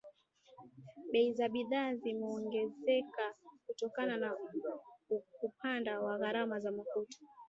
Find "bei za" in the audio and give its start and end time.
1.11-1.49